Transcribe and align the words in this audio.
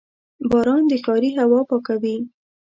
•باران 0.49 0.83
د 0.91 0.93
ښاري 1.03 1.31
هوا 1.39 1.59
پاکوي. 1.69 2.17